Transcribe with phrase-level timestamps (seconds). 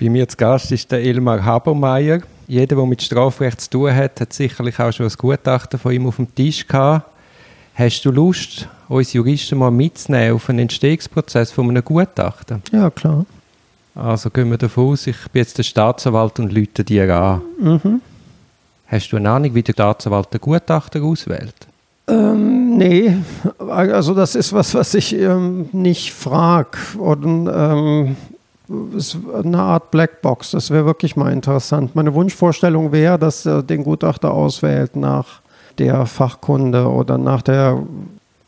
[0.00, 2.20] Bei mir zu Gast ist der Elmar Habermeier.
[2.46, 6.06] Jeder, der mit Strafrecht zu tun hat, hat sicherlich auch schon ein Gutachten von ihm
[6.06, 7.10] auf dem Tisch gehabt.
[7.74, 12.62] Hast du Lust, uns Juristen mal mitzunehmen auf einen Entstehungsprozess von einem Gutachten?
[12.70, 13.26] Ja, klar.
[13.96, 17.42] Also gehen wir davon aus, ich bin jetzt der Staatsanwalt und lüte dir an.
[17.60, 18.00] Mhm.
[18.86, 21.54] Hast du eine Ahnung, wie der Staatsanwalt den Gutachter auswählt?
[22.06, 23.16] Ähm, nee,
[23.58, 26.78] also das ist was, was ich ähm, nicht frage.
[26.96, 28.16] Und ähm,
[28.96, 30.50] ist eine Art Blackbox.
[30.52, 31.94] Das wäre wirklich mal interessant.
[31.94, 35.40] Meine Wunschvorstellung wäre, dass er den Gutachter auswählt nach
[35.78, 37.82] der Fachkunde oder nach der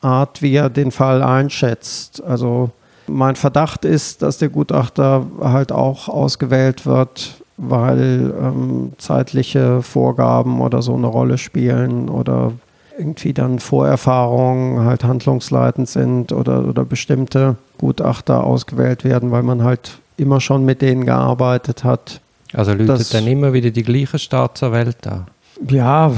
[0.01, 2.23] Art, wie er den Fall einschätzt.
[2.23, 2.70] Also
[3.06, 10.83] mein Verdacht ist, dass der Gutachter halt auch ausgewählt wird, weil ähm, zeitliche Vorgaben oder
[10.83, 12.52] so eine Rolle spielen oder
[12.98, 19.98] irgendwie dann Vorerfahrungen halt handlungsleitend sind oder, oder bestimmte Gutachter ausgewählt werden, weil man halt
[20.20, 22.20] immer schon mit denen gearbeitet hat.
[22.53, 25.27] Also läutet dann immer wieder die gleiche Staatsanwälte an?
[25.69, 26.12] Ja,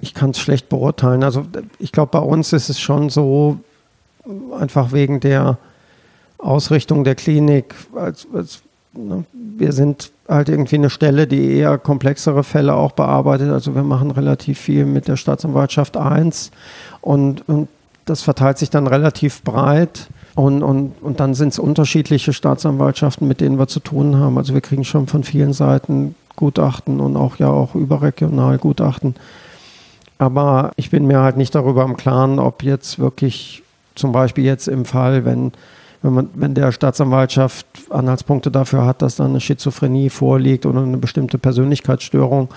[0.00, 1.22] ich kann es schlecht beurteilen.
[1.22, 1.46] Also
[1.78, 3.58] ich glaube, bei uns ist es schon so,
[4.58, 5.58] einfach wegen der
[6.38, 8.60] Ausrichtung der Klinik, als, als,
[8.92, 13.50] ne, wir sind halt irgendwie eine Stelle, die eher komplexere Fälle auch bearbeitet.
[13.50, 16.50] Also wir machen relativ viel mit der Staatsanwaltschaft 1
[17.00, 17.68] und, und
[18.04, 20.08] das verteilt sich dann relativ breit.
[20.34, 24.38] Und, und, und dann sind es unterschiedliche Staatsanwaltschaften, mit denen wir zu tun haben.
[24.38, 29.16] Also wir kriegen schon von vielen Seiten Gutachten und auch ja auch überregional Gutachten.
[30.18, 33.62] Aber ich bin mir halt nicht darüber im Klaren, ob jetzt wirklich
[33.94, 35.52] zum Beispiel jetzt im Fall, wenn
[36.02, 40.98] wenn, man, wenn der Staatsanwaltschaft Anhaltspunkte dafür hat, dass da eine Schizophrenie vorliegt oder eine
[40.98, 42.48] bestimmte Persönlichkeitsstörung,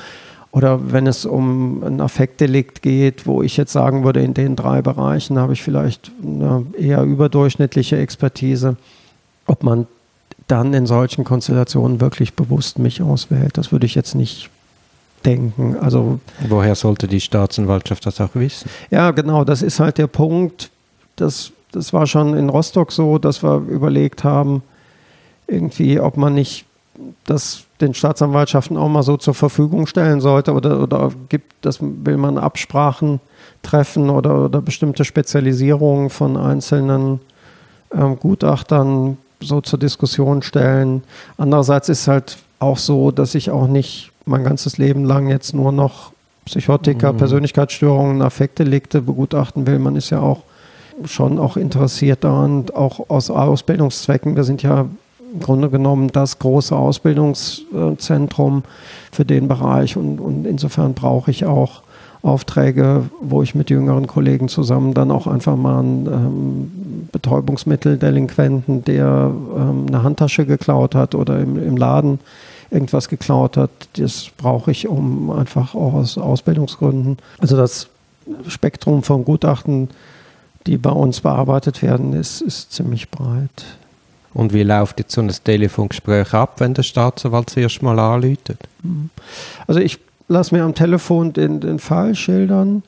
[0.51, 4.81] oder wenn es um ein Affektdelikt geht, wo ich jetzt sagen würde, in den drei
[4.81, 8.75] Bereichen habe ich vielleicht eine eher überdurchschnittliche Expertise,
[9.47, 9.87] ob man
[10.47, 14.49] dann in solchen Konstellationen wirklich bewusst mich auswählt, das würde ich jetzt nicht
[15.23, 15.77] denken.
[15.79, 18.69] Also woher sollte die Staatsanwaltschaft das auch wissen?
[18.89, 20.69] Ja, genau, das ist halt der Punkt,
[21.15, 24.61] dass das war schon in Rostock so, dass wir überlegt haben,
[25.47, 26.65] irgendwie, ob man nicht
[27.25, 32.17] das den Staatsanwaltschaften auch mal so zur Verfügung stellen sollte oder, oder gibt, das will
[32.17, 33.19] man Absprachen
[33.63, 37.19] treffen oder, oder bestimmte Spezialisierungen von einzelnen
[37.93, 41.03] ähm, Gutachtern so zur Diskussion stellen.
[41.37, 45.71] Andererseits ist halt auch so, dass ich auch nicht mein ganzes Leben lang jetzt nur
[45.71, 46.11] noch
[46.45, 47.17] Psychotiker, mhm.
[47.17, 49.79] Persönlichkeitsstörungen, Affektdelikte begutachten will.
[49.79, 50.43] Man ist ja auch
[51.05, 54.35] schon auch interessiert daran, auch aus Ausbildungszwecken.
[54.35, 54.85] Wir sind ja
[55.33, 58.63] im Grunde genommen das große Ausbildungszentrum
[59.11, 61.81] für den Bereich und, und insofern brauche ich auch
[62.21, 69.31] Aufträge, wo ich mit jüngeren Kollegen zusammen dann auch einfach mal einen ähm, Betäubungsmitteldelinquenten, der
[69.57, 72.19] ähm, eine Handtasche geklaut hat oder im, im Laden
[72.69, 77.17] irgendwas geklaut hat, das brauche ich um einfach auch aus Ausbildungsgründen.
[77.39, 77.87] Also das
[78.47, 79.89] Spektrum von Gutachten
[80.67, 83.65] die bei uns bearbeitet werden, ist, ist ziemlich breit.
[84.33, 88.59] Und wie läuft jetzt so ein Telefongespräch ab, wenn der Staatsanwalt das erste Mal anläutet?
[88.81, 89.09] Hm.
[89.67, 92.83] Also ich lasse mir am Telefon den, den Fall schildern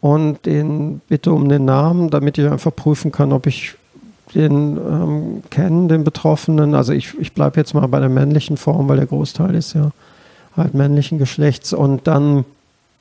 [0.00, 3.74] und den bitte um den Namen, damit ich einfach prüfen kann, ob ich
[4.34, 6.74] den ähm, kenne, den Betroffenen.
[6.74, 9.90] Also ich, ich bleibe jetzt mal bei der männlichen Form, weil der Großteil ist ja
[10.56, 11.72] halt männlichen Geschlechts.
[11.72, 12.44] Und dann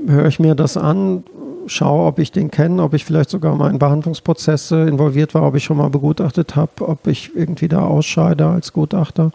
[0.05, 1.23] höre ich mir das an,
[1.67, 5.55] schaue, ob ich den kenne, ob ich vielleicht sogar mal in Behandlungsprozesse involviert war, ob
[5.55, 9.31] ich schon mal begutachtet habe, ob ich irgendwie da ausscheide als Gutachter.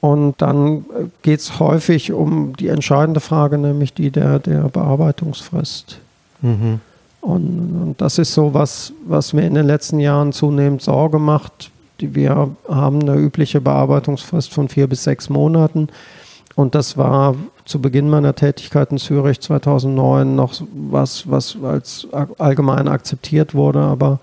[0.00, 5.98] Und dann äh, geht es häufig um die entscheidende Frage, nämlich die der, der Bearbeitungsfrist.
[6.42, 6.80] Mhm.
[7.20, 11.70] Und, und, das ist so was, was mir in den letzten Jahren zunehmend Sorge macht.
[11.98, 15.88] Wir haben eine übliche Bearbeitungsfrist von vier bis sechs Monaten.
[16.54, 17.34] Und das war
[17.66, 22.06] zu Beginn meiner Tätigkeit in Zürich 2009 noch was, was als
[22.38, 24.20] allgemein akzeptiert wurde, aber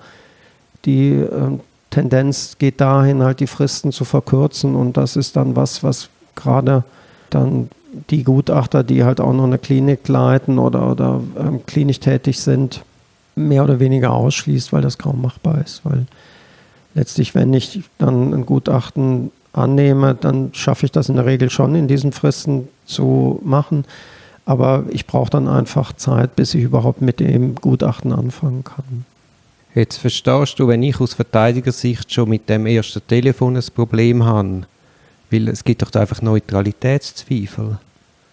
[0.85, 1.59] die äh,
[1.89, 6.83] Tendenz geht dahin, halt die Fristen zu verkürzen und das ist dann was, was gerade
[7.29, 7.69] dann
[8.09, 12.83] die Gutachter, die halt auch noch eine Klinik leiten oder, oder ähm, klinisch tätig sind,
[13.35, 16.05] mehr oder weniger ausschließt, weil das kaum machbar ist, weil
[16.95, 21.75] letztlich, wenn ich dann ein Gutachten annehme, dann schaffe ich das in der Regel schon
[21.75, 23.85] in diesen Fristen zu machen.
[24.45, 29.05] Aber ich brauche dann einfach Zeit, bis ich überhaupt mit dem Gutachten anfangen kann.
[29.73, 34.63] Jetzt verstehst du, wenn ich aus Verteidigersicht schon mit dem ersten Telefon ein Problem habe,
[35.31, 37.79] weil es gibt doch einfach Neutralitätszweifel,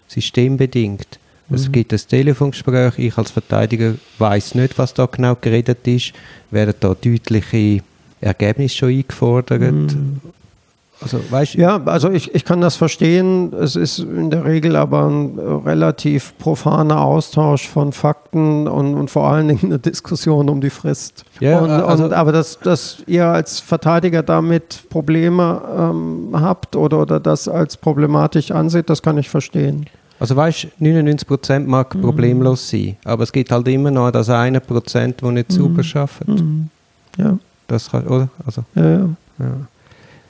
[0.08, 1.18] systembedingt.
[1.48, 1.54] Mhm.
[1.54, 6.12] Es gibt ein Telefongespräch, ich als Verteidiger weiß nicht, was da genau geredet ist,
[6.50, 7.82] werden da deutliche
[8.20, 9.72] Ergebnisse schon eingefordert.
[9.72, 10.20] Mhm.
[11.02, 13.52] Also, weißt, Ja, also ich, ich kann das verstehen.
[13.54, 19.10] Es ist in der Regel aber ein äh, relativ profaner Austausch von Fakten und, und
[19.10, 21.24] vor allen Dingen eine Diskussion um die Frist.
[21.40, 27.00] Ja, und, also- und, aber dass, dass ihr als Verteidiger damit Probleme ähm, habt oder,
[27.00, 29.86] oder das als problematisch anseht, das kann ich verstehen.
[30.18, 32.02] Also weißt, 99% mag Mhm.
[32.02, 36.28] problemlos sein, aber es gibt halt immer noch das eine Prozent, das nicht sauber arbeitet.
[36.28, 36.68] Mhm.
[37.16, 37.38] Ja,
[37.68, 38.28] Das kann, oder?
[38.44, 38.98] Also, ja, ja.
[39.38, 39.46] ja.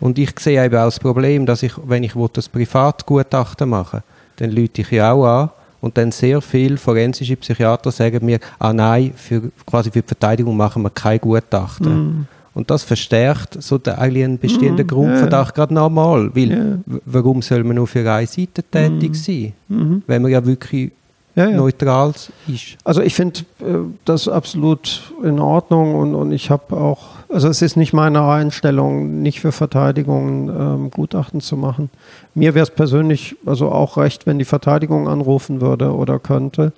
[0.01, 4.03] Und ich sehe eben auch das Problem, dass ich, wenn ich will, das Privatgutachten machen
[4.37, 5.51] dann lüte ich ja auch an
[5.83, 10.57] und dann sehr viele forensische Psychiater sagen mir, ah nein, für, quasi für die Verteidigung
[10.57, 11.93] machen wir kein Gutachten.
[11.95, 12.27] Mhm.
[12.55, 17.43] Und das verstärkt so den, eigentlich einen bestehenden Mhm, Grundverdacht gerade nochmal, weil w- warum
[17.43, 20.03] soll man nur für eine Seite tätig sein, Mhm.
[20.07, 20.91] wenn man ja wirklich
[21.35, 21.57] Ja, ja.
[21.57, 22.13] neutral
[22.49, 22.79] ist?
[22.83, 23.65] Also ich finde äh,
[24.07, 27.01] das absolut in Ordnung und, und ich habe auch,
[27.33, 31.91] also es ist nicht meine Einstellung, nicht für Verteidigungen ähm, Gutachten zu machen.
[32.35, 36.73] Mir wäre es persönlich also auch recht, wenn die Verteidigung anrufen würde oder könnte.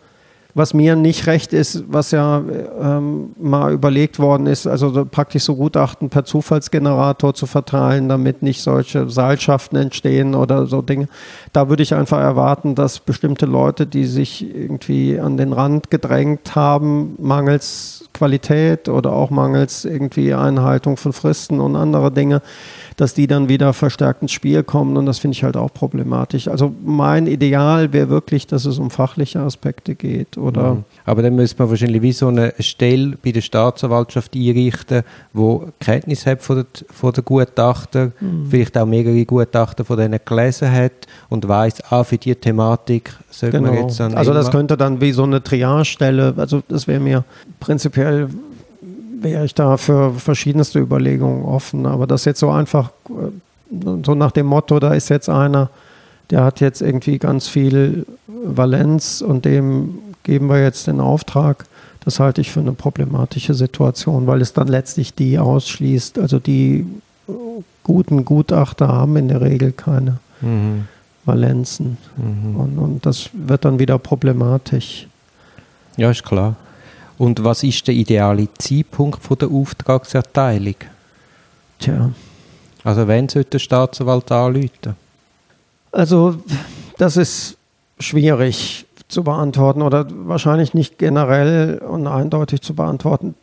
[0.54, 2.42] Was mir nicht recht ist, was ja
[2.78, 8.42] ähm, mal überlegt worden ist, also so praktisch so Gutachten per Zufallsgenerator zu verteilen, damit
[8.42, 11.08] nicht solche Seilschaften entstehen oder so Dinge.
[11.54, 16.54] Da würde ich einfach erwarten, dass bestimmte Leute, die sich irgendwie an den Rand gedrängt
[16.54, 22.40] haben, mangels Qualität oder auch mangels irgendwie Einhaltung von Fristen und andere Dinge,
[23.02, 26.46] dass die dann wieder verstärkt ins Spiel kommen und das finde ich halt auch problematisch.
[26.46, 30.84] Also mein Ideal wäre wirklich, dass es um fachliche Aspekte geht oder Mhm.
[31.04, 35.02] Aber dann müsste man wahrscheinlich wie so eine Stelle bei der Staatsanwaltschaft einrichten,
[35.32, 38.46] wo Kenntnis hat von der, von der Gutachter, Mhm.
[38.48, 40.92] vielleicht auch mehrere Gutachter von denen gelesen hat
[41.28, 43.82] und weiß, ah, für die Thematik sollte man Genau.
[43.88, 47.24] jetzt dann Also das könnte dann wie so eine Triage-Stelle, also das wäre mir
[47.58, 48.28] prinzipiell,
[49.22, 54.32] wäre ich da für verschiedenste Überlegungen offen, aber das jetzt so einfach, äh, so nach
[54.32, 55.70] dem Motto, da ist jetzt einer,
[56.30, 61.66] der hat jetzt irgendwie ganz viel Valenz und dem geben wir jetzt den Auftrag,
[62.04, 66.86] das halte ich für eine problematische Situation, weil es dann letztlich die ausschließt, also die
[67.28, 67.32] äh,
[67.84, 70.86] guten Gutachter haben in der Regel keine Mhm.
[71.24, 71.96] Valenzen.
[72.16, 72.56] Mhm.
[72.56, 75.06] Und, und das wird dann wieder problematisch.
[75.96, 76.56] Ja, ist klar.
[77.22, 80.74] Und was ist der ideale Zeitpunkt von der Auftragserteilung?
[81.78, 82.10] Tja,
[82.82, 84.96] Also wenn sollte der Staatsanwalt anrufen?
[85.92, 86.34] also
[86.98, 87.56] das ist
[88.00, 93.36] schwierig zu beantworten oder wahrscheinlich nicht generell und eindeutig zu beantworten.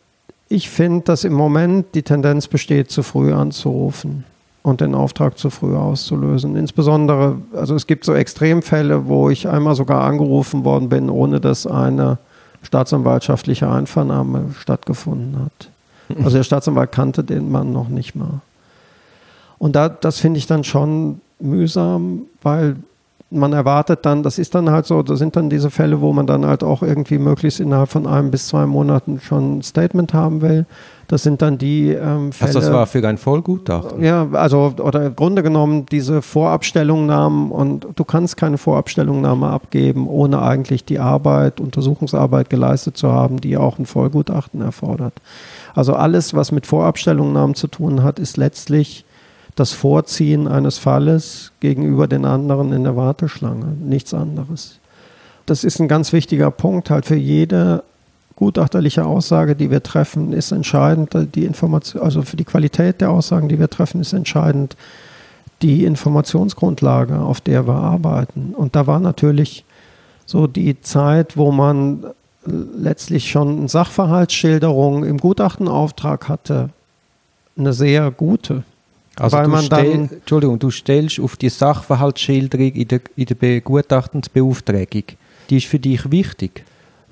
[0.50, 4.26] Ich finde, dass im Moment die Tendenz besteht, zu früh anzurufen
[4.62, 6.58] und den Auftrag zu früh auszulösen.
[6.58, 11.66] Insbesondere, also es gibt so Extremfälle, wo ich einmal sogar angerufen worden bin, ohne dass
[11.66, 12.18] eine
[12.64, 15.70] staatsanwaltschaftliche Einvernahme stattgefunden hat.
[16.24, 18.42] Also der Staatsanwalt kannte den Mann noch nicht mal.
[19.60, 22.78] Und da, das finde ich dann schon mühsam, weil
[23.32, 26.26] man erwartet dann, das ist dann halt so, da sind dann diese Fälle, wo man
[26.26, 30.42] dann halt auch irgendwie möglichst innerhalb von einem bis zwei Monaten schon ein Statement haben
[30.42, 30.66] will.
[31.08, 32.50] Das sind dann die ähm, Fälle.
[32.50, 34.04] Also das war für ein Vollgutachten?
[34.04, 40.42] Ja, also, oder im Grunde genommen diese Vorabstellungnahmen und du kannst keine Vorabstellungnahme abgeben, ohne
[40.42, 45.14] eigentlich die Arbeit, Untersuchungsarbeit geleistet zu haben, die auch ein Vollgutachten erfordert.
[45.76, 49.06] Also alles, was mit Vorabstellungnahmen zu tun hat, ist letztlich
[49.60, 54.80] das Vorziehen eines Falles gegenüber den anderen in der Warteschlange, nichts anderes.
[55.46, 57.84] Das ist ein ganz wichtiger Punkt halt für jede
[58.36, 61.10] gutachterliche Aussage, die wir treffen, ist entscheidend.
[61.36, 64.78] Die Information, also für die Qualität der Aussagen, die wir treffen, ist entscheidend
[65.62, 68.54] die Informationsgrundlage, auf der wir arbeiten.
[68.56, 69.66] Und da war natürlich
[70.26, 72.06] so die Zeit, wo man
[72.46, 76.70] letztlich schon eine Sachverhaltsschilderung im Gutachtenauftrag hatte,
[77.58, 78.64] eine sehr gute.
[79.20, 83.36] Also Weil du man dann- Entschuldigung, du stellst auf die Sachverhaltsschilderung in der, in der
[83.36, 85.04] Begutachtensbeauftragung.
[85.50, 86.64] Die ist für dich wichtig.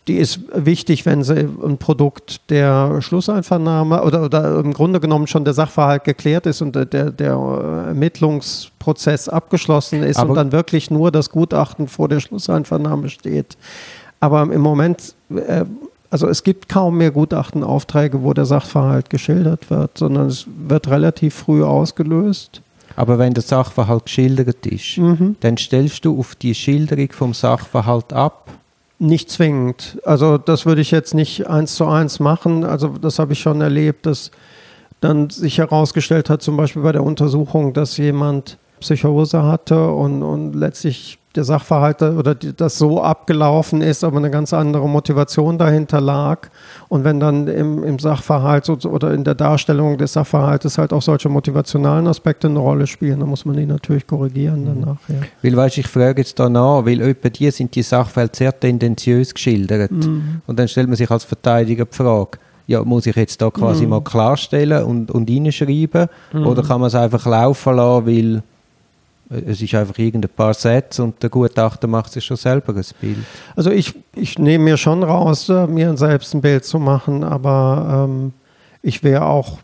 [0.07, 5.43] Die ist wichtig, wenn sie ein Produkt der Schlusseinvernahme oder, oder im Grunde genommen schon
[5.43, 7.33] der Sachverhalt geklärt ist und der, der
[7.87, 13.57] Ermittlungsprozess abgeschlossen ist Aber- und dann wirklich nur das Gutachten vor der Schlusseinvernahme steht.
[14.19, 15.65] Aber im Moment, äh,
[16.09, 21.35] also es gibt kaum mehr Gutachtenaufträge, wo der Sachverhalt geschildert wird, sondern es wird relativ
[21.35, 22.61] früh ausgelöst.
[22.95, 25.35] Aber wenn der Sachverhalt geschildert ist, Mhm.
[25.41, 28.49] dann stellst du auf die Schilderung vom Sachverhalt ab.
[28.99, 29.99] Nicht zwingend.
[30.05, 32.63] Also das würde ich jetzt nicht eins zu eins machen.
[32.63, 34.31] Also das habe ich schon erlebt, dass
[35.01, 40.53] dann sich herausgestellt hat, zum Beispiel bei der Untersuchung, dass jemand Psychose hatte und, und
[40.53, 46.49] letztlich der Sachverhalt oder das so abgelaufen ist, aber eine ganz andere Motivation dahinter lag.
[46.89, 51.29] Und wenn dann im, im Sachverhalt oder in der Darstellung des Sachverhaltes halt auch solche
[51.29, 54.81] motivationalen Aspekte eine Rolle spielen, dann muss man die natürlich korrigieren Mhm.
[54.81, 54.97] danach.
[55.07, 55.15] Ja.
[55.41, 59.33] Weil, weißt, ich frage jetzt da nach, weil etwa die sind die Sachfälle sehr tendenziös
[59.33, 59.91] geschildert.
[59.91, 60.41] Mhm.
[60.47, 63.83] Und dann stellt man sich als Verteidiger die Frage, ja, muss ich jetzt da quasi
[63.83, 63.89] Mhm.
[63.91, 66.07] mal klarstellen und, und reinschreiben?
[66.33, 68.43] Oder kann man es einfach laufen lassen, weil
[69.29, 73.17] es ist einfach irgendein paar Sätze und der Gutachter macht sich schon selber ein Bild.
[73.55, 78.07] Also ich, ich nehme mir schon raus, äh, mir selbst ein Bild zu machen, aber
[78.09, 78.33] ähm,
[78.81, 79.59] ich wäre auch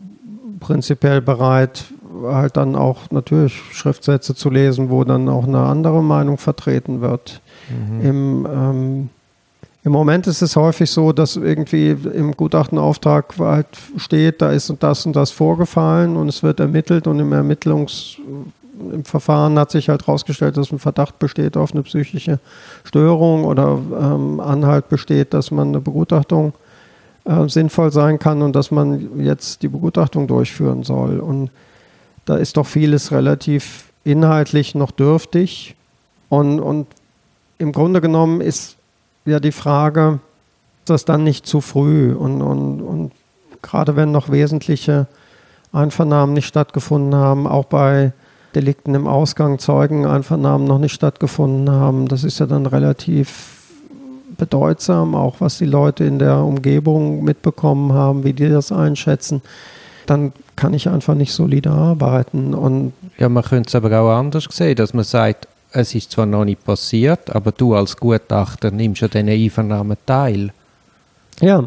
[0.60, 1.84] prinzipiell bereit,
[2.24, 7.40] halt dann auch natürlich Schriftsätze zu lesen, wo dann auch eine andere Meinung vertreten wird.
[8.02, 9.08] Im, ähm,
[9.82, 13.66] Im Moment ist es häufig so, dass irgendwie im Gutachtenauftrag halt
[13.96, 18.18] steht, da ist und das und das vorgefallen und es wird ermittelt und im Ermittlungs
[18.92, 22.38] im Verfahren hat sich halt herausgestellt, dass ein Verdacht besteht auf eine psychische
[22.84, 26.52] Störung oder ähm, Anhalt besteht, dass man eine Begutachtung
[27.24, 31.20] äh, sinnvoll sein kann und dass man jetzt die Begutachtung durchführen soll.
[31.20, 31.50] Und
[32.24, 35.74] da ist doch vieles relativ inhaltlich noch dürftig.
[36.28, 36.86] Und, und
[37.58, 38.76] im Grunde genommen ist
[39.24, 40.20] ja die Frage,
[40.80, 42.12] ist das dann nicht zu früh?
[42.12, 43.12] Und, und, und
[43.62, 45.06] gerade wenn noch wesentliche
[45.72, 48.12] Einvernahmen nicht stattgefunden haben, auch bei
[48.54, 53.50] Delikten im Ausgang Zeugeneinvernahmen noch nicht stattgefunden haben, das ist ja dann relativ
[54.36, 59.42] bedeutsam, auch was die Leute in der Umgebung mitbekommen haben, wie die das einschätzen,
[60.06, 62.52] dann kann ich einfach nicht solide arbeiten.
[62.54, 66.26] Und Ja, man könnte es aber auch anders sehen, dass man sagt, es ist zwar
[66.26, 70.50] noch nicht passiert, aber du als Gutachter nimmst an diesen Einvernahmen teil.
[71.40, 71.64] ja,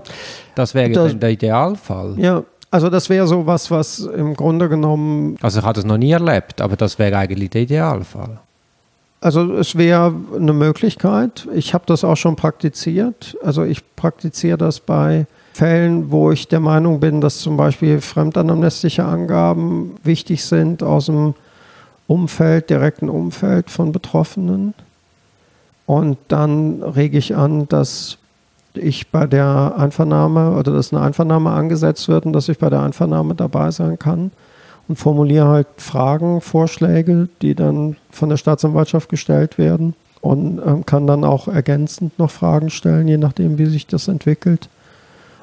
[0.56, 2.16] Das wäre Das- dann der Idealfall.
[2.18, 5.98] ja, also das wäre so was, was im Grunde genommen, Also ich habe das noch
[5.98, 8.40] nie erlebt, aber das wäre eigentlich der Idealfall.
[9.22, 11.48] also es wäre eine Möglichkeit.
[11.54, 13.38] Ich habe das auch schon praktiziert.
[13.44, 19.04] Also ich praktiziere das bei Fällen, wo ich der Meinung bin, dass zum Beispiel fremdanamnestische
[19.04, 21.34] Angaben wichtig sind aus dem
[22.06, 24.76] Umfeld, direkten Umfeld von Betroffenen.
[25.88, 28.18] Und dann rege ich an, dass
[28.80, 32.82] ich bei der Einvernahme oder dass eine Einvernahme angesetzt wird und dass ich bei der
[32.82, 34.32] Einvernahme dabei sein kann
[34.88, 41.08] und formuliere halt Fragen, Vorschläge, die dann von der Staatsanwaltschaft gestellt werden und ähm, kann
[41.08, 44.70] dann auch ergänzend noch Fragen stellen, je nachdem, wie sich das entwickelt.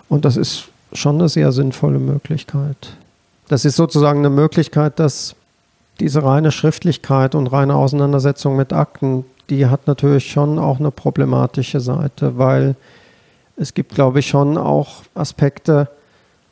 [0.09, 2.97] Und das ist schon eine sehr sinnvolle Möglichkeit.
[3.49, 5.37] Das ist sozusagen eine Möglichkeit, dass
[6.01, 11.81] diese reine Schriftlichkeit und reine Auseinandersetzung mit Akten, die hat natürlich schon auch eine problematische
[11.81, 12.75] Seite, weil
[13.57, 15.89] es gibt, glaube ich, schon auch Aspekte,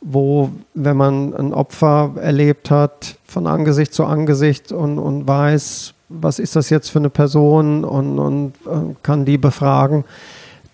[0.00, 6.38] wo, wenn man ein Opfer erlebt hat, von Angesicht zu Angesicht und, und weiß, was
[6.38, 10.04] ist das jetzt für eine Person und, und äh, kann die befragen,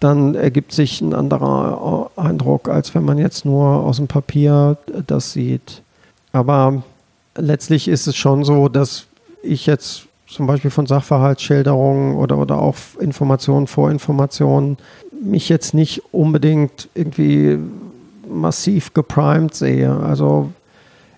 [0.01, 5.33] dann ergibt sich ein anderer Eindruck, als wenn man jetzt nur aus dem Papier das
[5.33, 5.83] sieht.
[6.33, 6.83] Aber
[7.37, 9.07] letztlich ist es schon so, dass
[9.43, 14.77] ich jetzt zum Beispiel von Sachverhaltsschilderungen oder, oder auch Informationen, Vorinformationen
[15.23, 17.59] mich jetzt nicht unbedingt irgendwie
[18.29, 19.91] massiv geprimed sehe.
[19.91, 20.51] Also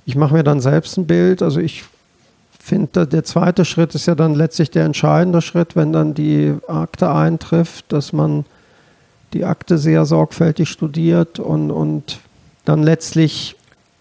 [0.06, 1.42] ich mache mir dann selbst ein Bild.
[1.42, 1.84] Also ich
[2.58, 7.12] finde, der zweite Schritt ist ja dann letztlich der entscheidende Schritt, wenn dann die Akte
[7.12, 8.44] eintrifft, dass man
[9.32, 12.20] die Akte sehr sorgfältig studiert und, und
[12.64, 13.56] dann letztlich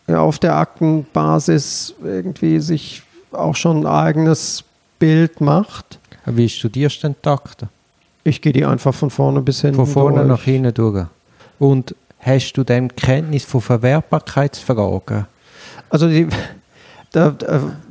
[0.07, 4.63] auf der Aktenbasis irgendwie sich auch schon ein eigenes
[4.99, 5.99] Bild macht.
[6.25, 7.69] Wie studierst du denn die Akten?
[8.23, 10.27] Ich gehe die einfach von vorne bis hinten Von vorne durch.
[10.27, 11.07] nach hinten durch.
[11.57, 15.25] Und hast du dann Kenntnis von Verwertbarkeitsfragen?
[15.89, 16.27] Also die,
[17.11, 17.35] da,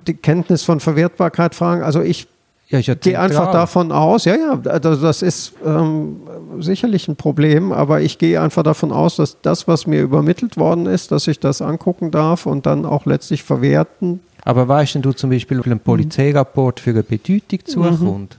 [0.06, 2.28] die Kenntnis von Verwertbarkeit fragen, also ich
[2.68, 6.20] Ja, ja gehe einfach davon aus, ja, ja, also das ist ähm,
[6.60, 10.86] sicherlich ein Problem, aber ich gehe einfach davon aus, dass das, was mir übermittelt worden
[10.86, 14.20] ist, dass ich das angucken darf und dann auch letztlich verwerten.
[14.44, 18.38] Aber weißt denn du zum Beispiel, wie ein Polizeirapport für eine Bedeutung zukommt?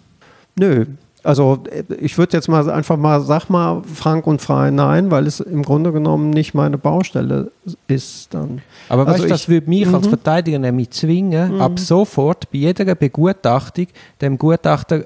[0.57, 0.85] Nö.
[1.21, 5.27] Also äh, ich würde jetzt mal einfach mal, sag mal frank und frei nein, weil
[5.27, 7.51] es im Grunde genommen nicht meine Baustelle
[7.87, 8.61] ist dann.
[8.87, 10.09] Aber Also weißt du, das ich- würde mich als Mhm.
[10.09, 13.87] Verteidiger nämlich zwingen, ab sofort bei jeder Begutachtung
[14.21, 15.05] dem Gutachter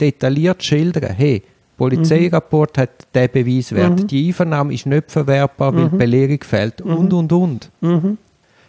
[0.00, 1.42] detailliert schildern, hey,
[1.76, 4.06] Polizeirapport hat den Beweiswert, Mhm.
[4.08, 7.70] die Einvernahme ist nicht verwertbar, weil die Belehrung fehlt und, und, und.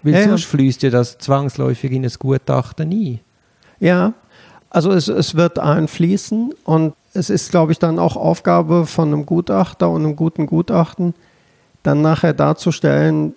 [0.05, 0.27] Weil Ja, ja.
[0.29, 3.19] sonst fließt ja das zwangsläufig in ein Gutachten ein.
[3.79, 4.13] Ja,
[4.69, 9.25] also es, es wird einfließen und es ist, glaube ich, dann auch Aufgabe von einem
[9.25, 11.13] Gutachter und einem guten Gutachten,
[11.83, 13.33] dann nachher darzustellen,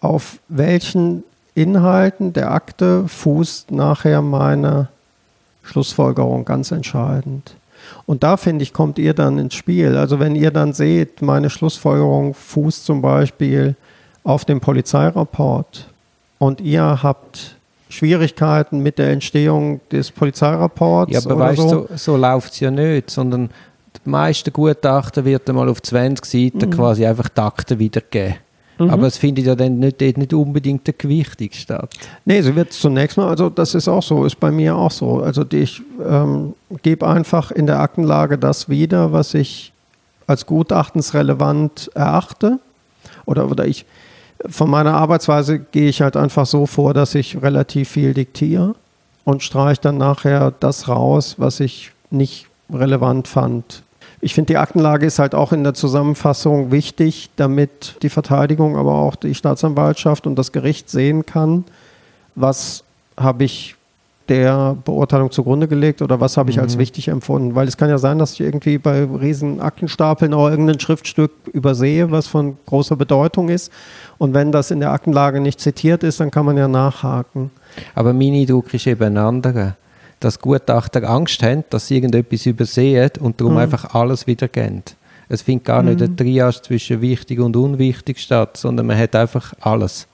[0.00, 4.88] auf welchen Inhalten der Akte fußt nachher meine
[5.62, 7.54] Schlussfolgerung ganz entscheidend.
[8.06, 9.96] Und da finde ich, kommt ihr dann ins Spiel.
[9.96, 13.76] Also wenn ihr dann seht, meine Schlussfolgerung fußt zum Beispiel
[14.24, 15.88] auf dem Polizeirapport
[16.38, 17.56] und ihr habt
[17.88, 21.12] Schwierigkeiten mit der Entstehung des Polizeirapports.
[21.12, 23.50] Ja, aber weißt so, so, so läuft es ja nicht, sondern
[23.96, 26.74] die meisten Gutachten wird einmal auf 20 Seiten mhm.
[26.74, 28.36] quasi einfach die Akten wiedergegeben.
[28.78, 28.90] Mhm.
[28.90, 31.90] Aber es findet ja dann nicht, nicht unbedingt der Gewichtung statt.
[32.24, 35.20] Nee, sie wird zunächst mal, also das ist auch so, ist bei mir auch so.
[35.20, 39.72] Also ich ähm, gebe einfach in der Aktenlage das wieder, was ich
[40.26, 42.60] als gutachtensrelevant erachte.
[43.26, 43.84] Oder, oder ich,
[44.48, 48.74] von meiner Arbeitsweise gehe ich halt einfach so vor, dass ich relativ viel diktiere
[49.24, 53.82] und streiche dann nachher das raus, was ich nicht relevant fand.
[54.22, 58.94] Ich finde, die Aktenlage ist halt auch in der Zusammenfassung wichtig, damit die Verteidigung, aber
[58.94, 61.64] auch die Staatsanwaltschaft und das Gericht sehen kann,
[62.34, 62.84] was
[63.16, 63.76] habe ich
[64.30, 66.62] der Beurteilung zugrunde gelegt oder was habe ich mhm.
[66.62, 67.56] als wichtig empfunden?
[67.56, 72.10] Weil es kann ja sein, dass ich irgendwie bei riesen Aktenstapeln auch irgendein Schriftstück übersehe,
[72.12, 73.72] was von großer Bedeutung ist.
[74.18, 77.50] Und wenn das in der Aktenlage nicht zitiert ist, dann kann man ja nachhaken.
[77.94, 79.76] Aber mein Eindruck ist eben ein anderer.
[80.20, 83.60] Dass Gutachter Angst haben, dass sie irgendetwas übersehen und darum mhm.
[83.60, 84.82] einfach alles wieder gehen.
[85.28, 86.06] Es findet gar nicht mhm.
[86.06, 90.06] eine Triage zwischen wichtig und unwichtig statt, sondern man hat einfach alles.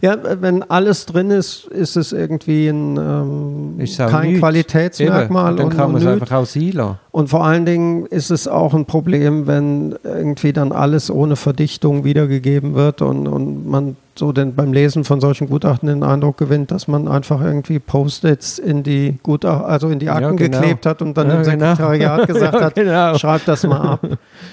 [0.00, 4.40] Ja, wenn alles drin ist, ist es irgendwie ein, ähm, kein nichts.
[4.40, 5.52] Qualitätsmerkmal.
[5.52, 8.74] Eben, dann kann man es einfach auch sein Und vor allen Dingen ist es auch
[8.74, 14.54] ein Problem, wenn irgendwie dann alles ohne Verdichtung wiedergegeben wird und, und man so denn
[14.54, 19.18] beim Lesen von solchen Gutachten den Eindruck gewinnt, dass man einfach irgendwie Post-its in die
[19.22, 20.60] Gutachten, also in die Akten ja, genau.
[20.60, 21.70] geklebt hat und dann ja, dem genau.
[21.70, 22.34] Sekretariat genau.
[22.40, 23.16] gesagt hat, genau.
[23.16, 24.06] schreib das mal ab.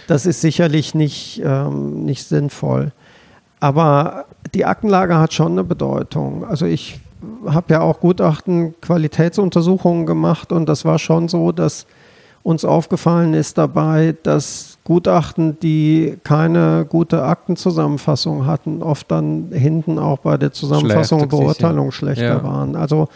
[0.07, 2.91] Das ist sicherlich nicht, ähm, nicht sinnvoll.
[3.65, 6.45] Aber die Aktenlage hat schon eine Bedeutung.
[6.45, 6.99] Also ich
[7.47, 11.87] habe ja auch Gutachten Qualitätsuntersuchungen gemacht und das war schon so, dass
[12.43, 20.19] uns aufgefallen ist dabei, dass Gutachten, die keine gute Aktenzusammenfassung hatten, oft dann hinten auch
[20.19, 22.43] bei der Zusammenfassung und Beurteilung schlechter ja.
[22.43, 22.75] waren.
[22.75, 23.07] Also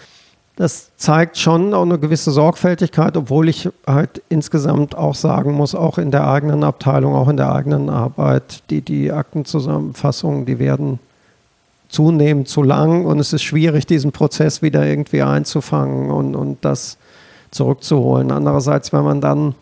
[0.60, 5.98] das zeigt schon auch eine gewisse Sorgfältigkeit, obwohl ich halt insgesamt auch sagen muss, auch
[5.98, 11.00] in der eigenen Abteilung, auch in der eigenen Arbeit, die, die Aktenzusammenfassungen, die werden
[11.88, 16.98] zunehmend zu lang und es ist schwierig, diesen Prozess wieder irgendwie einzufangen und, und das
[17.52, 18.30] zurückzuholen.
[18.30, 19.56] Andererseits, wenn man dann,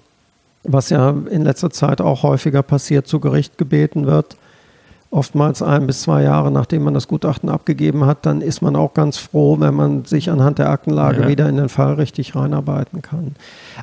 [0.64, 4.36] was ja in letzter Zeit auch häufiger passiert, zu Gericht gebeten wird,
[5.10, 8.94] oftmals ein bis zwei Jahre nachdem man das Gutachten abgegeben hat, dann ist man auch
[8.94, 11.28] ganz froh, wenn man sich anhand der Aktenlage ja.
[11.28, 13.36] wieder in den Fall richtig reinarbeiten kann.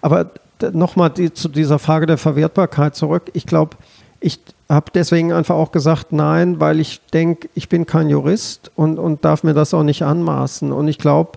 [0.03, 0.31] Aber
[0.73, 3.31] nochmal die, zu dieser Frage der Verwertbarkeit zurück.
[3.33, 3.77] Ich glaube,
[4.21, 8.99] ich habe deswegen einfach auch gesagt, nein, weil ich denke, ich bin kein Jurist und,
[8.99, 10.73] und darf mir das auch nicht anmaßen.
[10.73, 11.33] Und ich glaube,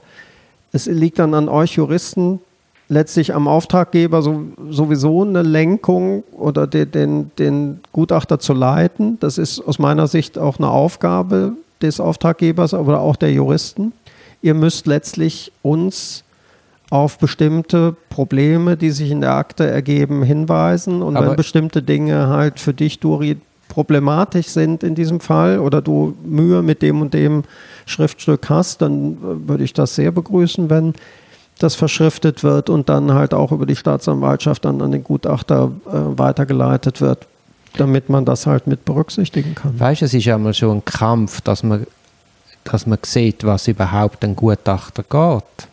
[0.72, 2.40] es liegt dann an euch Juristen,
[2.90, 9.20] letztlich am Auftraggeber so, sowieso eine Lenkung oder de, den, den Gutachter zu leiten.
[9.20, 13.94] Das ist aus meiner Sicht auch eine Aufgabe des Auftraggebers, aber auch der Juristen.
[14.42, 16.24] Ihr müsst letztlich uns
[16.90, 21.02] auf bestimmte Probleme, die sich in der Akte ergeben, hinweisen.
[21.02, 25.82] Und aber wenn bestimmte Dinge halt für dich, Duri, problematisch sind in diesem Fall oder
[25.82, 27.44] du Mühe mit dem und dem
[27.86, 30.94] Schriftstück hast, dann würde ich das sehr begrüßen, wenn
[31.58, 35.92] das verschriftet wird und dann halt auch über die Staatsanwaltschaft dann an den Gutachter äh,
[35.92, 37.28] weitergeleitet wird,
[37.78, 39.80] damit man das halt mit berücksichtigen kann.
[39.80, 41.88] Weißt du, es ist ja mal schon ein Kampf, dass man,
[42.64, 45.68] dass man sieht, was überhaupt ein Gutachter geht.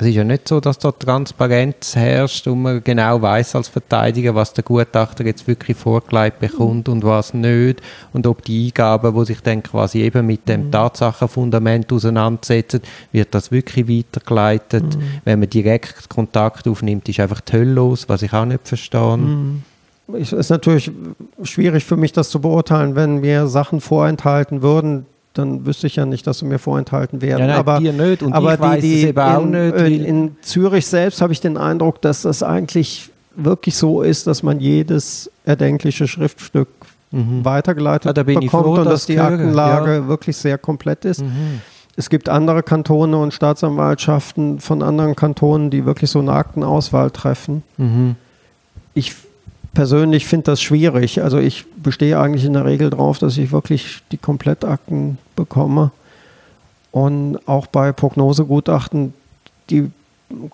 [0.00, 4.34] Es ist ja nicht so, dass da Transparenz herrscht und man genau weiß als Verteidiger,
[4.34, 7.82] was der Gutachter jetzt wirklich vorgelegt bekommt und was nicht.
[8.14, 10.70] Und ob die Eingaben, die sich dann quasi eben mit dem mhm.
[10.72, 12.80] Tatsachenfundament auseinandersetzen,
[13.12, 14.96] wird das wirklich weitergeleitet.
[14.96, 15.02] Mhm.
[15.24, 19.18] Wenn man direkt Kontakt aufnimmt, ist einfach die Hölle los, was ich auch nicht verstehe.
[19.18, 19.64] Mhm.
[20.14, 20.90] Es ist natürlich
[21.42, 26.06] schwierig für mich, das zu beurteilen, wenn mir Sachen vorenthalten würden, dann wüsste ich ja
[26.06, 27.40] nicht, dass sie mir vorenthalten werden.
[27.40, 29.76] Ja, nein, aber nicht und aber ich weiß die, in, nicht.
[29.76, 34.42] In, in Zürich selbst habe ich den Eindruck, dass das eigentlich wirklich so ist, dass
[34.42, 36.68] man jedes erdenkliche Schriftstück
[37.12, 37.44] mhm.
[37.44, 40.08] weitergeleitet ja, bekommt froh, und dass die Aktenlage ja.
[40.08, 41.22] wirklich sehr komplett ist.
[41.22, 41.60] Mhm.
[41.96, 47.62] Es gibt andere Kantone und Staatsanwaltschaften von anderen Kantonen, die wirklich so eine Aktenauswahl treffen.
[47.76, 48.16] Mhm.
[48.94, 49.14] Ich
[49.74, 51.22] persönlich finde das schwierig.
[51.22, 55.90] Also ich bestehe eigentlich in der Regel darauf, dass ich wirklich die Komplettakten bekomme.
[56.92, 59.14] Und auch bei Prognosegutachten
[59.70, 59.90] die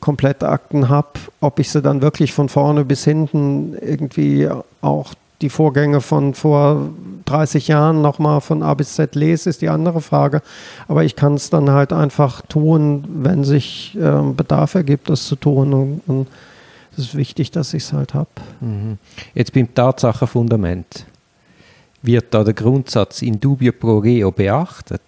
[0.01, 1.09] Komplettakten habe,
[1.41, 4.49] ob ich sie dann wirklich von vorne bis hinten irgendwie
[4.81, 6.89] auch die Vorgänge von vor
[7.27, 10.41] 30 Jahren nochmal von A bis Z lese, ist die andere Frage.
[10.89, 15.37] Aber ich kann es dann halt einfach tun, wenn sich äh, Bedarf ergibt, das zu
[15.37, 15.75] tun.
[15.75, 16.27] Und, und
[16.97, 18.31] es ist wichtig, dass ich es halt habe.
[18.61, 18.99] Mhm.
[19.35, 21.07] Jetzt beim Tatsachenfundament.
[22.03, 25.03] Wird da der Grundsatz in dubio pro reo beachtet?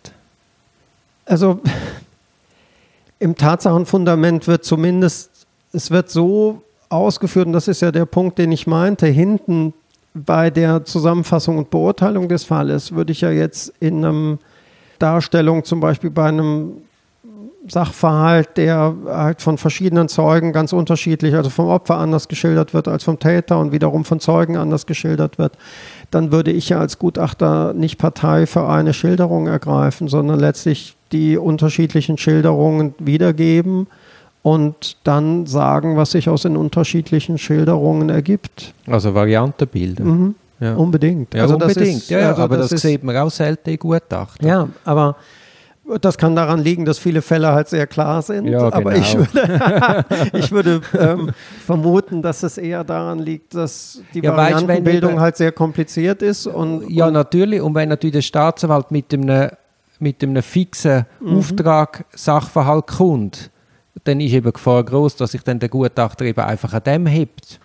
[1.25, 1.61] Also
[3.19, 5.31] im Tatsachenfundament wird zumindest,
[5.73, 9.75] es wird so ausgeführt, und das ist ja der Punkt, den ich meinte, hinten
[10.15, 14.39] bei der Zusammenfassung und Beurteilung des Falles würde ich ja jetzt in einer
[14.99, 16.83] Darstellung, zum Beispiel bei einem
[17.69, 23.05] Sachverhalt, der halt von verschiedenen Zeugen ganz unterschiedlich, also vom Opfer anders geschildert wird als
[23.05, 25.53] vom Täter und wiederum von Zeugen anders geschildert wird,
[26.11, 31.37] dann würde ich ja als Gutachter nicht Partei für eine Schilderung ergreifen, sondern letztlich die
[31.37, 33.87] unterschiedlichen Schilderungen wiedergeben
[34.43, 38.73] und dann sagen, was sich aus den unterschiedlichen Schilderungen ergibt.
[38.87, 40.05] Also Variantenbilder.
[40.05, 40.35] Mhm.
[40.61, 40.75] Ja.
[40.75, 41.35] Unbedingt.
[41.35, 41.99] Ja, also unbedingt.
[41.99, 44.47] Ist, ja, also aber das, ist, sieht man auch selten in Gutachten.
[44.47, 45.17] Ja, aber
[46.01, 48.47] das kann daran liegen, dass viele Fälle halt sehr klar sind.
[48.47, 48.97] Ja, aber genau.
[48.97, 51.31] ich würde, ich würde ähm,
[51.65, 56.47] vermuten, dass es eher daran liegt, dass die Ja, Variantenbildung halt sehr kompliziert ist.
[56.47, 57.61] Und, Ja, und natürlich.
[57.63, 59.51] Und wenn natürlich der Staatsanwalt mit einem,
[59.99, 61.39] mit einem fixen Mhm.
[61.39, 63.51] Auftrag Sachverhalt kommt,
[64.05, 67.59] dann ist eben Gefahr groß, dass sich dann der Gutachter eben einfach an dem hebt.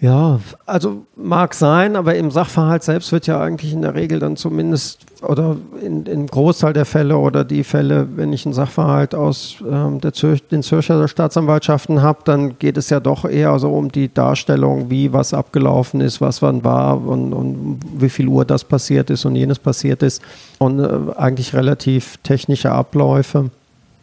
[0.00, 4.36] Ja, also mag sein, aber im Sachverhalt selbst wird ja eigentlich in der Regel dann
[4.36, 9.56] zumindest oder in, im Großteil der Fälle oder die Fälle, wenn ich einen Sachverhalt aus
[9.68, 13.90] ähm, der Zür den Zürcher Staatsanwaltschaften habe, dann geht es ja doch eher so um
[13.90, 18.62] die Darstellung, wie was abgelaufen ist, was wann war und, und wie viel Uhr das
[18.62, 20.22] passiert ist und jenes passiert ist
[20.58, 23.50] und äh, eigentlich relativ technische Abläufe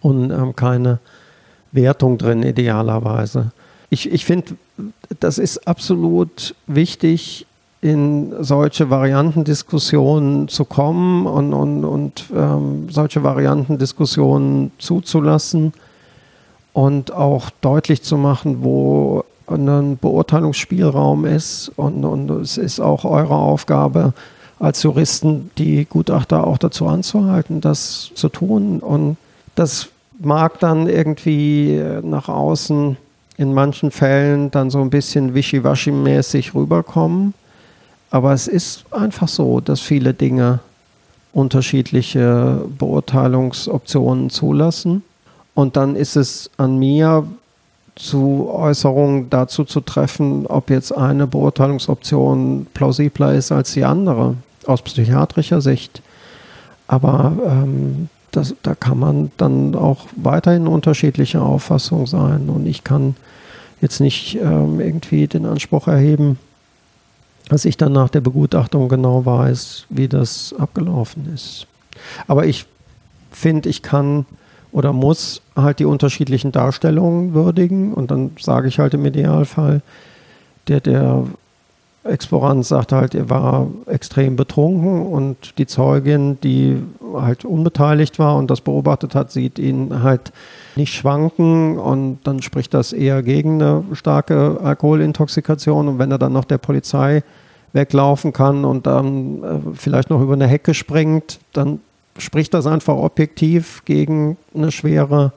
[0.01, 0.99] und ähm, keine
[1.71, 3.51] Wertung drin idealerweise.
[3.89, 4.55] Ich, ich finde,
[5.19, 7.45] das ist absolut wichtig,
[7.81, 15.71] in solche Variantendiskussionen zu kommen und, und, und ähm, solche Variantendiskussionen zuzulassen
[16.73, 21.71] und auch deutlich zu machen, wo ein Beurteilungsspielraum ist.
[21.75, 24.13] Und, und es ist auch eure Aufgabe
[24.59, 28.79] als Juristen, die Gutachter auch dazu anzuhalten, das zu tun.
[28.79, 29.17] Und
[29.53, 32.97] das mag dann irgendwie nach außen
[33.37, 37.33] in manchen Fällen dann so ein bisschen wischiwaschi-mäßig rüberkommen.
[38.11, 40.59] Aber es ist einfach so, dass viele Dinge
[41.33, 45.03] unterschiedliche Beurteilungsoptionen zulassen.
[45.53, 47.25] Und dann ist es an mir,
[47.95, 54.81] zu Äußerungen dazu zu treffen, ob jetzt eine Beurteilungsoption plausibler ist als die andere, aus
[54.81, 56.01] psychiatrischer Sicht.
[56.87, 62.49] Aber ähm, das, da kann man dann auch weiterhin unterschiedlicher Auffassung sein.
[62.49, 63.15] Und ich kann
[63.81, 66.39] jetzt nicht ähm, irgendwie den Anspruch erheben,
[67.49, 71.67] dass ich dann nach der Begutachtung genau weiß, wie das abgelaufen ist.
[72.27, 72.65] Aber ich
[73.31, 74.25] finde, ich kann
[74.71, 79.81] oder muss halt die unterschiedlichen Darstellungen würdigen und dann sage ich halt im Idealfall,
[80.67, 81.23] der, der
[82.05, 86.81] Explorant sagt halt, er war extrem betrunken und die Zeugin, die
[87.15, 90.31] halt unbeteiligt war und das beobachtet hat, sieht ihn halt
[90.75, 96.33] nicht schwanken und dann spricht das eher gegen eine starke Alkoholintoxikation und wenn er dann
[96.33, 97.23] noch der Polizei
[97.73, 101.79] weglaufen kann und dann äh, vielleicht noch über eine Hecke springt, dann
[102.19, 105.33] spricht das einfach objektiv gegen eine schwere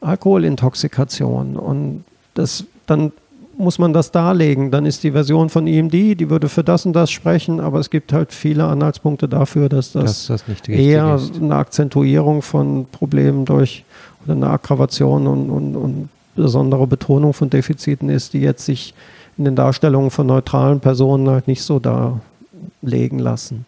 [0.00, 3.12] Alkoholintoxikation und das dann
[3.58, 4.70] muss man das darlegen.
[4.70, 7.80] Dann ist die Version von ihm die, die würde für das und das sprechen, aber
[7.80, 11.36] es gibt halt viele Anhaltspunkte dafür, dass das, Dass das eher ist.
[11.36, 13.84] eine Akzentuierung von Problemen durch
[14.24, 18.94] oder eine Aggravation und, und, und besondere Betonung von Defiziten ist, die jetzt sich
[19.36, 23.66] in den Darstellungen von neutralen Personen halt nicht so darlegen lassen.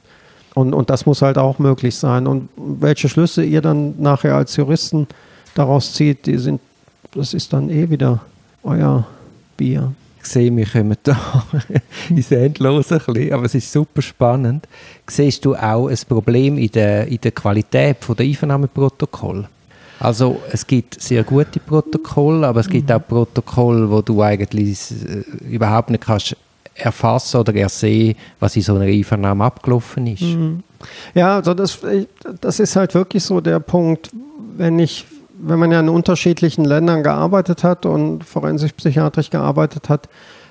[0.55, 2.27] Und, und das muss halt auch möglich sein.
[2.27, 5.07] Und welche Schlüsse ihr dann nachher als Juristen
[5.55, 6.61] daraus zieht, die sind,
[7.13, 8.21] das ist dann eh wieder
[8.63, 9.07] euer
[9.61, 9.93] Bier.
[10.23, 11.45] Ich sehe, wir kommen da
[12.09, 14.67] ins Endlose ein bisschen, aber es ist super spannend.
[15.07, 19.47] Siehst du auch ein Problem in der, in der Qualität der Einvernahmeprotokoll?
[19.99, 25.47] Also es gibt sehr gute Protokolle, aber es gibt auch Protokolle, wo du eigentlich äh,
[25.47, 26.35] überhaupt nicht kannst
[26.75, 30.25] erfassen oder ersehen, was in so einer Einvernahme abgelaufen ist.
[31.15, 31.79] Ja, also das,
[32.41, 34.11] das ist halt wirklich so der Punkt,
[34.57, 35.05] wenn ich,
[35.43, 40.09] wenn man ja in unterschiedlichen Ländern gearbeitet hat und forensisch-psychiatrisch gearbeitet hat,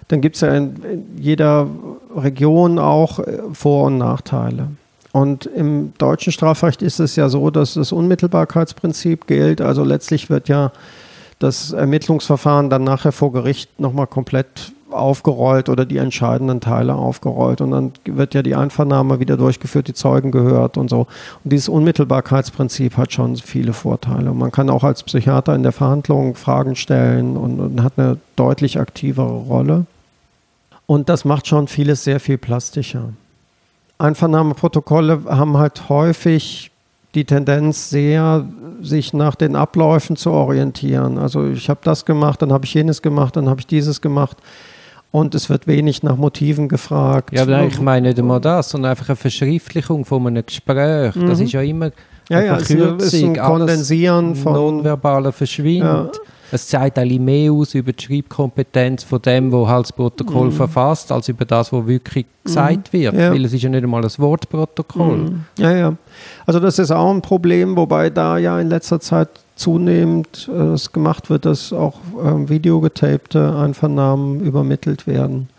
[0.07, 1.67] dann gibt es ja in, jeder
[2.15, 4.69] Region auch äh, Vor- und Nachteile.
[5.11, 9.59] Und im deutschen Strafrecht ist es ja so, dass das Unmittelbarkeitsprinzip gilt.
[9.59, 10.71] Also letztlich wird ja
[11.39, 17.61] das Ermittlungsverfahren dann nachher vor Gericht nochmal komplett aufgerollt oder die entscheidenden Teile aufgerollt.
[17.61, 21.07] Und dann wird ja die Einvernahme wieder durchgeführt, die Zeugen gehört und so.
[21.43, 24.31] Und dieses Unmittelbarkeitsprinzip hat schon viele Vorteile.
[24.31, 28.17] Und man kann auch als Psychiater in der Verhandlung Fragen stellen und, und hat eine
[28.35, 29.85] deutlich aktivere Rolle.
[30.85, 33.09] Und das macht schon vieles sehr viel plastischer.
[33.99, 36.71] Einvernahmeprotokolle haben halt häufig
[37.15, 38.45] die Tendenz sehr,
[38.81, 41.17] sich nach den Abläufen zu orientieren.
[41.17, 44.37] Also ich habe das gemacht, dann habe ich jenes gemacht, dann habe ich dieses gemacht.
[45.11, 47.33] Und es wird wenig nach Motiven gefragt.
[47.33, 51.15] Ja, aber ich meine nicht einmal das, sondern einfach eine Verschriftlichung von einem Gespräch.
[51.15, 51.27] Mhm.
[51.27, 51.91] Das ist ja immer
[52.29, 55.83] ja, ja, es ist ein Kondensieren von nonverbalen Verschwind.
[55.83, 56.11] Ja.
[56.51, 60.51] Es zeigt ein mehr aus über die Schreibkompetenz von dem, wo halt das Protokoll mhm.
[60.51, 62.43] verfasst, als über das, was wirklich mhm.
[62.43, 63.13] gesagt wird.
[63.13, 63.31] Ja.
[63.31, 65.17] Weil es ist ja nicht einmal ein Wortprotokoll.
[65.17, 65.45] Mhm.
[65.57, 65.93] Ja, ja.
[66.45, 70.91] Also das ist auch ein Problem, wobei da ja in letzter Zeit zunehmend äh, es
[70.91, 75.49] gemacht wird, dass auch äh, videogetapte Einvernahmen übermittelt werden.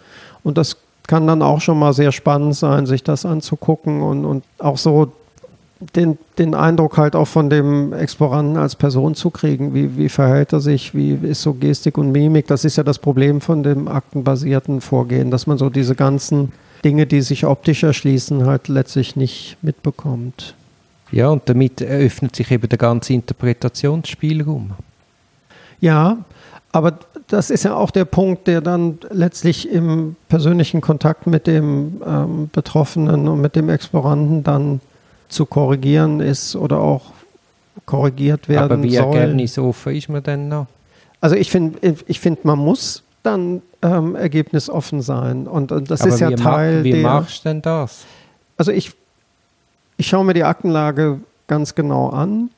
[0.43, 4.45] Und das kann dann auch schon mal sehr spannend sein, sich das anzugucken und, und
[4.59, 5.13] auch so
[5.97, 9.75] den, den Eindruck halt auch von dem Exploranten als Person zu kriegen.
[9.75, 10.95] Wie, wie verhält er sich?
[10.95, 12.47] Wie ist so Gestik und Mimik?
[12.47, 16.53] Das ist ja das Problem von dem aktenbasierten Vorgehen, dass man so diese ganzen
[16.85, 20.55] Dinge, die sich optisch erschließen, halt letztlich nicht mitbekommt.
[21.13, 24.73] Ja, und damit eröffnet sich eben der ganze Interpretationsspielraum.
[25.81, 26.19] Ja,
[26.73, 32.01] aber das ist ja auch der Punkt, der dann letztlich im persönlichen Kontakt mit dem
[32.07, 34.81] ähm, Betroffenen und mit dem Exploranten dann
[35.29, 37.13] zu korrigieren ist oder auch
[37.87, 38.73] korrigiert werden soll.
[38.73, 39.17] Aber wie soll.
[39.17, 40.67] ergebnisoffen ist man denn noch?
[41.21, 45.47] Also ich finde, ich find, man muss dann ähm, ergebnisoffen sein.
[45.47, 48.05] Und, und das Aber ist ja Teil ma Wie der, machst du denn das?
[48.57, 48.93] Also ich,
[50.01, 52.49] ich schaue mir die Aktenlage ganz genau an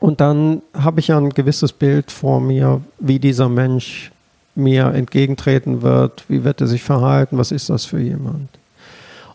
[0.00, 4.10] und dann habe ich ja ein gewisses Bild vor mir, wie dieser Mensch
[4.56, 8.48] mir entgegentreten wird, wie wird er sich verhalten, was ist das für jemand.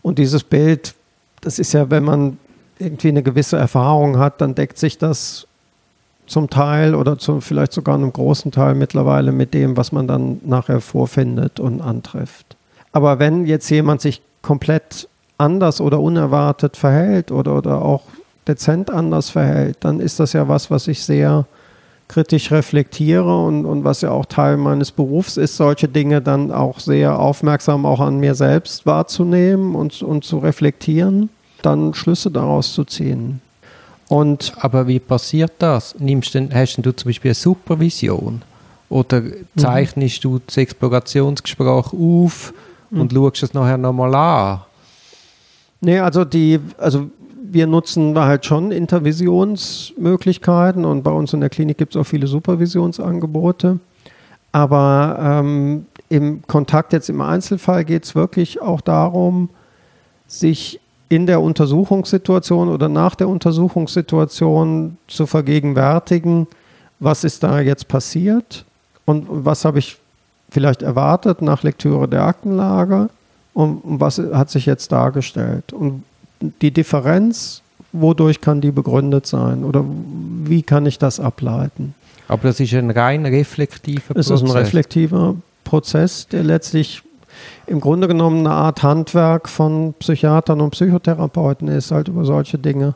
[0.01, 0.95] Und dieses Bild,
[1.39, 2.39] das ist ja, wenn man
[2.77, 5.47] irgendwie eine gewisse Erfahrung hat, dann deckt sich das
[6.27, 10.41] zum Teil oder zu, vielleicht sogar einem großen Teil mittlerweile mit dem, was man dann
[10.43, 12.57] nachher vorfindet und antrifft.
[12.91, 18.03] Aber wenn jetzt jemand sich komplett anders oder unerwartet verhält oder, oder auch
[18.47, 21.45] dezent anders verhält, dann ist das ja was, was ich sehr
[22.07, 26.79] kritisch reflektiere und, und was ja auch Teil meines Berufs ist, solche Dinge dann auch
[26.79, 31.29] sehr aufmerksam auch an mir selbst wahrzunehmen und, und zu reflektieren
[31.63, 33.41] dann Schlüsse daraus zu ziehen.
[34.09, 35.95] Und Aber wie passiert das?
[35.97, 38.43] Nimmst denn, hast denn du zum Beispiel eine Supervision?
[38.89, 39.23] Oder
[39.57, 40.29] zeichnest mhm.
[40.29, 42.53] du das Explorationsgespräch auf
[42.91, 43.01] mhm.
[43.01, 44.65] und schaust es nachher nochmal an?
[45.83, 47.09] Nee, also die, also
[47.43, 52.27] wir nutzen halt schon Intervisionsmöglichkeiten und bei uns in der Klinik gibt es auch viele
[52.27, 53.79] Supervisionsangebote.
[54.53, 59.49] Aber ähm, im Kontakt jetzt im Einzelfall geht es wirklich auch darum,
[60.25, 66.47] sich in der Untersuchungssituation oder nach der Untersuchungssituation zu vergegenwärtigen,
[66.99, 68.63] was ist da jetzt passiert
[69.05, 69.97] und was habe ich
[70.49, 73.09] vielleicht erwartet nach Lektüre der Aktenlage
[73.53, 75.73] und was hat sich jetzt dargestellt.
[75.73, 76.03] Und
[76.61, 77.61] die Differenz,
[77.91, 79.83] wodurch kann die begründet sein oder
[80.43, 81.93] wie kann ich das ableiten?
[82.27, 84.29] Aber das ist ein rein reflektiver Prozess.
[84.29, 87.03] Es ist ein reflektiver Prozess, der letztlich
[87.67, 92.95] im Grunde genommen eine Art Handwerk von Psychiatern und Psychotherapeuten ist, halt über solche Dinge.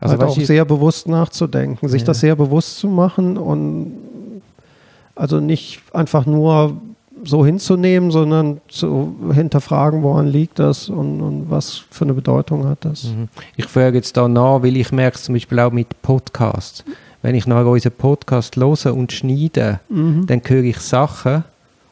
[0.00, 2.06] Also halt auch sehr bewusst nachzudenken, sich ja.
[2.06, 3.92] das sehr bewusst zu machen und
[5.14, 6.76] also nicht einfach nur
[7.24, 12.84] so hinzunehmen, sondern zu hinterfragen, woran liegt das und, und was für eine Bedeutung hat
[12.84, 13.04] das.
[13.04, 13.28] Mhm.
[13.56, 16.84] Ich frage jetzt da nach, weil ich merke es zum Beispiel auch mit Podcasts.
[17.22, 20.26] Wenn ich nachher unseren Podcast höre und schneide, mhm.
[20.26, 21.44] dann höre ich Sachen,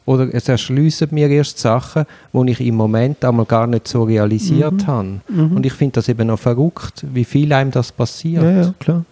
[0.05, 4.73] oder es erschliessen mir erst Sachen, die ich im Moment einmal gar nicht so realisiert
[4.73, 4.87] mhm.
[4.87, 5.21] habe.
[5.29, 5.55] Mhm.
[5.55, 8.43] Und ich finde das eben noch verrückt, wie viel einem das passiert.
[8.43, 9.05] Ja, ja klar.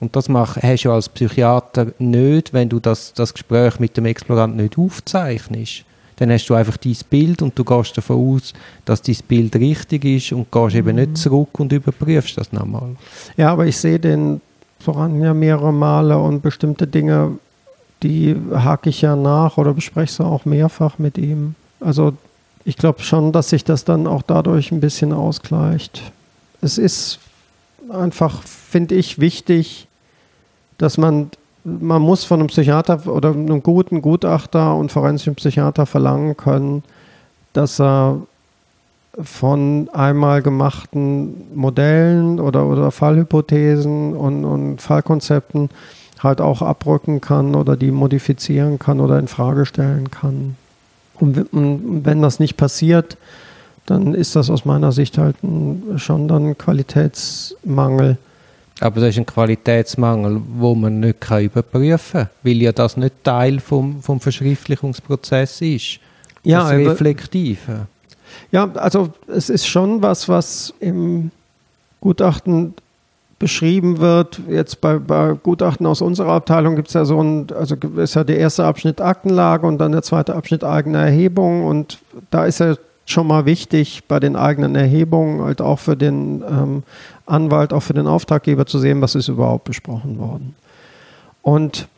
[0.00, 4.04] Und das mach, hast du als Psychiater nicht, wenn du das, das Gespräch mit dem
[4.04, 5.84] Exploranten nicht aufzeichnest.
[6.16, 8.52] Dann hast du einfach dein Bild und du gehst davon aus,
[8.84, 10.78] dass dein Bild richtig ist und gehst mhm.
[10.78, 12.96] eben nicht zurück und überprüfst das nochmal.
[13.36, 14.40] Ja, aber ich sehe den
[14.78, 17.38] Exploranten ja mehrere Male und bestimmte Dinge
[18.02, 21.54] die hake ich ja nach oder bespreche sie auch mehrfach mit ihm.
[21.80, 22.12] Also
[22.64, 26.02] ich glaube schon, dass sich das dann auch dadurch ein bisschen ausgleicht.
[26.60, 27.18] Es ist
[27.90, 29.88] einfach, finde ich, wichtig,
[30.78, 31.30] dass man,
[31.64, 36.82] man muss von einem Psychiater oder einem guten Gutachter und forensischen Psychiater verlangen können,
[37.52, 38.20] dass er
[39.22, 45.70] von einmal gemachten Modellen oder, oder Fallhypothesen und, und Fallkonzepten
[46.22, 50.56] halt auch abrücken kann oder die modifizieren kann oder in Frage stellen kann.
[51.18, 53.16] Und, und wenn das nicht passiert,
[53.86, 55.36] dann ist das aus meiner Sicht halt
[55.96, 58.18] schon dann ein Qualitätsmangel.
[58.80, 63.24] Aber das ist ein Qualitätsmangel, wo man nicht kann überprüfen kann, weil ja das nicht
[63.24, 65.98] Teil vom, vom Verschriftlichungsprozess ist.
[66.42, 67.86] Ja, das Reflektive.
[68.52, 71.30] Ja, also es ist schon was, was im
[72.00, 72.74] Gutachten
[73.38, 74.40] beschrieben wird.
[74.48, 78.24] Jetzt bei, bei Gutachten aus unserer Abteilung gibt es ja so ein, also ist ja
[78.24, 81.98] der erste Abschnitt Aktenlage und dann der zweite Abschnitt eigene Erhebung und
[82.30, 86.82] da ist ja schon mal wichtig, bei den eigenen Erhebungen halt auch für den ähm,
[87.24, 90.54] Anwalt, auch für den Auftraggeber zu sehen, was ist überhaupt besprochen worden.
[91.40, 91.88] Und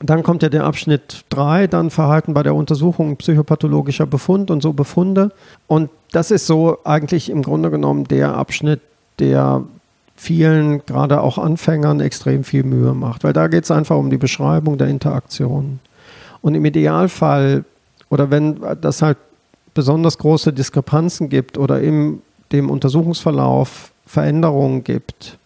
[0.00, 4.72] dann kommt ja der Abschnitt 3, dann Verhalten bei der Untersuchung psychopathologischer Befund und so
[4.72, 5.30] Befunde.
[5.68, 8.80] Und das ist so eigentlich im Grunde genommen der Abschnitt,
[9.20, 9.62] der
[10.16, 13.22] vielen, gerade auch Anfängern, extrem viel Mühe macht.
[13.22, 15.78] Weil da geht es einfach um die Beschreibung der Interaktion.
[16.40, 17.64] Und im Idealfall,
[18.10, 19.18] oder wenn das halt
[19.74, 22.20] besonders große Diskrepanzen gibt oder in
[22.52, 25.38] dem Untersuchungsverlauf Veränderungen gibt,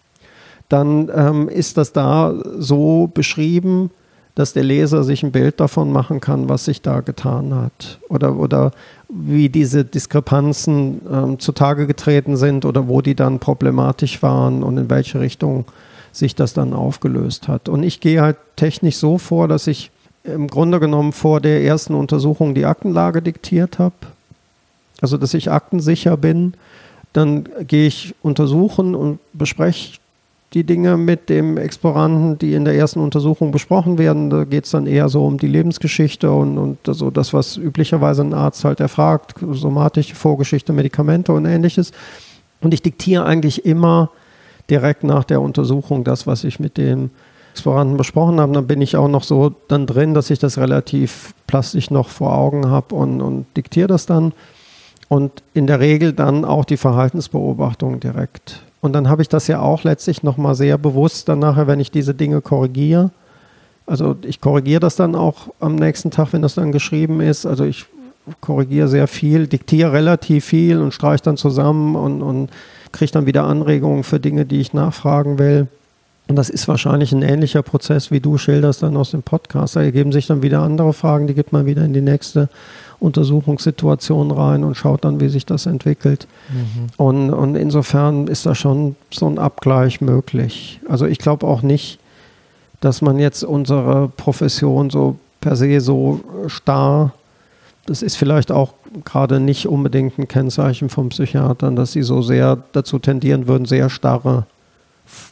[0.69, 3.91] dann ähm, ist das da so beschrieben,
[4.35, 8.37] dass der Leser sich ein Bild davon machen kann, was sich da getan hat oder,
[8.37, 8.73] oder
[9.09, 14.91] wie diese Diskrepanzen ähm, zutage getreten sind oder wo die dann problematisch waren und in
[14.91, 15.65] welche Richtung
[16.13, 17.69] sich das dann aufgelöst hat.
[17.69, 19.91] Und ich gehe halt technisch so vor, dass ich
[20.25, 23.95] im Grunde genommen vor der ersten Untersuchung die Aktenlage diktiert habe
[25.01, 26.55] also dass ich aktensicher bin.
[27.13, 29.99] Dann gehe ich untersuchen und bespreche
[30.53, 34.31] die Dinge mit dem Exploranten, die in der ersten Untersuchung besprochen werden.
[34.31, 38.23] Da geht es dann eher so um die Lebensgeschichte und, und so das, was üblicherweise
[38.23, 41.93] ein Arzt halt erfragt, somatische Vorgeschichte, Medikamente und ähnliches.
[42.61, 44.11] Und ich diktiere eigentlich immer
[44.71, 47.11] direkt nach der Untersuchung das, was ich mit dem
[47.53, 48.53] Exploranten besprochen habe.
[48.53, 52.35] Dann bin ich auch noch so dann drin, dass ich das relativ plastisch noch vor
[52.35, 54.33] Augen habe und, und diktiere das dann
[55.09, 58.63] und in der Regel dann auch die Verhaltensbeobachtung direkt.
[58.81, 61.91] Und dann habe ich das ja auch letztlich nochmal sehr bewusst dann nachher, wenn ich
[61.91, 63.11] diese Dinge korrigiere.
[63.87, 67.47] Also ich korrigiere das dann auch am nächsten Tag, wenn das dann geschrieben ist.
[67.47, 67.87] Also ich
[68.41, 72.51] korrigiere sehr viel, diktiere relativ viel und streiche dann zusammen und, und
[72.93, 75.69] kriege dann wieder Anregungen für Dinge, die ich nachfragen will.
[76.29, 79.77] Und das ist wahrscheinlich ein ähnlicher Prozess, wie du schilderst dann aus dem Podcast.
[79.77, 82.49] Da ergeben sich dann wieder andere Fragen, die gibt man wieder in die nächste
[82.99, 86.27] Untersuchungssituation rein und schaut dann, wie sich das entwickelt.
[86.51, 86.87] Mhm.
[86.97, 90.81] Und, und insofern ist da schon so ein Abgleich möglich.
[90.89, 91.99] Also ich glaube auch nicht,
[92.81, 97.13] dass man jetzt unsere Profession so per se so starr,
[97.87, 102.59] das ist vielleicht auch gerade nicht unbedingt ein Kennzeichen von Psychiatern, dass sie so sehr
[102.73, 104.47] dazu tendieren würden, sehr starre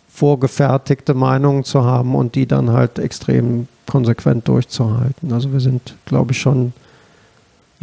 [0.09, 5.33] vorgefertigte Meinungen zu haben und die dann halt extrem konsequent durchzuhalten.
[5.33, 6.73] Also wir sind, glaube ich, schon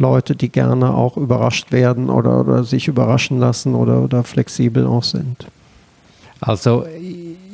[0.02, 5.04] Leute, die gerne auch überrascht werden oder, oder sich überraschen lassen oder, oder flexibel auch
[5.04, 5.46] sind.
[6.40, 6.84] Also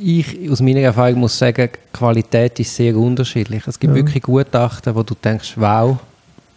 [0.03, 3.67] ich aus meiner Erfahrung muss sagen, Qualität ist sehr unterschiedlich.
[3.67, 3.97] Es gibt ja.
[3.97, 5.99] wirklich Gutachten, wo du denkst, wow,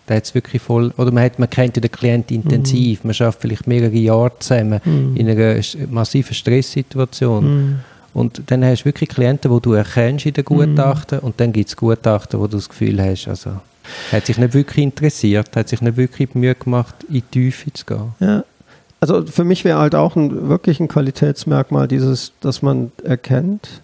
[0.08, 3.10] der hat wirklich voll, oder man, hat, man kennt den Klienten intensiv, mhm.
[3.10, 5.16] man schafft vielleicht mehrere Jahre zusammen mhm.
[5.16, 7.44] in einer massiven Stresssituation.
[7.44, 7.80] Mhm.
[8.14, 11.70] Und dann hast du wirklich Klienten, die du erkennst in den Gutachten und dann gibt
[11.70, 13.52] es Gutachten, wo du das Gefühl hast, also
[14.12, 17.86] hat sich nicht wirklich interessiert, hat sich nicht wirklich Mühe gemacht, in die Tiefe zu
[17.86, 18.14] gehen.
[18.20, 18.44] Ja.
[19.00, 23.82] Also für mich wäre halt auch ein, wirklich ein Qualitätsmerkmal dieses, dass man erkennt.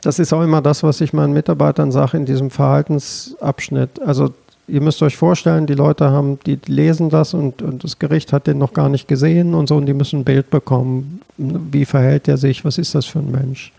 [0.00, 4.00] Das ist auch immer das, was ich meinen Mitarbeitern sage in diesem Verhaltensabschnitt.
[4.00, 4.32] Also
[4.66, 8.46] ihr müsst euch vorstellen, die Leute haben, die lesen das und, und das Gericht hat
[8.46, 11.20] den noch gar nicht gesehen und so und die müssen ein Bild bekommen.
[11.36, 12.64] Wie verhält er sich?
[12.64, 13.72] Was ist das für ein Mensch?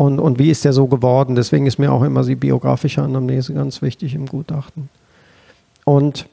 [0.00, 1.34] Und, und wie ist der so geworden?
[1.34, 4.88] Deswegen ist mir auch immer die biografische Anamnese ganz wichtig im Gutachten.
[5.84, 6.26] Und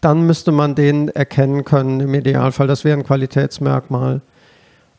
[0.00, 2.68] dann müsste man den erkennen können im Idealfall.
[2.68, 4.22] Das wäre ein Qualitätsmerkmal.